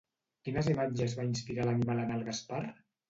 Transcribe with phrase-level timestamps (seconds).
[0.47, 2.63] Quines imatges va inspirar l'animal en el Gaspar?